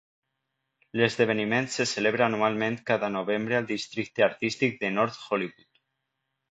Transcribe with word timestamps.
L'esdeveniment 1.01 1.69
se 1.75 1.85
celebra 1.91 2.27
anualment 2.31 2.81
cada 2.89 3.13
novembre 3.19 3.59
al 3.61 3.71
districte 3.75 4.29
artístic 4.33 4.85
de 4.85 4.95
North 5.01 5.25
Hollywood. 5.29 5.75